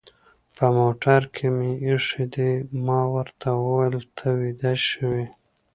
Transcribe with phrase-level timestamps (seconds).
[0.55, 2.51] په موټر کې مې اېښي دي،
[2.85, 5.25] ما ورته وویل: ته ویده شوې؟